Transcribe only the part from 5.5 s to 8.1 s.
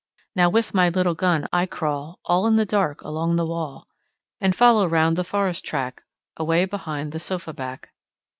track Away behind the sofa back.